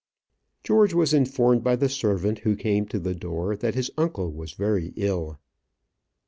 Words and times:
George 0.63 0.95
was 0.95 1.13
informed 1.13 1.63
by 1.63 1.75
the 1.75 1.87
servant 1.87 2.39
who 2.39 2.55
came 2.55 2.87
to 2.87 2.97
the 2.97 3.13
door 3.13 3.55
that 3.55 3.75
his 3.75 3.91
uncle 3.99 4.31
was 4.31 4.53
very 4.53 4.93
ill. 4.95 5.37